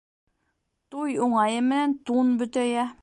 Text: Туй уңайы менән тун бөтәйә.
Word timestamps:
Туй 0.95 1.13
уңайы 1.27 1.61
менән 1.67 1.95
тун 2.09 2.33
бөтәйә. 2.41 2.89